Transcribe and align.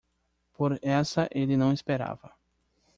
Por 0.53 0.79
essa 0.81 1.29
ele 1.31 1.55
não 1.55 1.71
esperava. 1.71 2.31